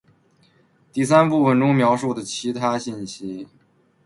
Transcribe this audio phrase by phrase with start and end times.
[0.03, 0.09] ·在
[0.91, 3.47] 第三部分中描述的其他信息。